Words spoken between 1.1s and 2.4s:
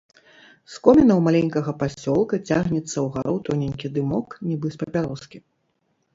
маленькага пасёлка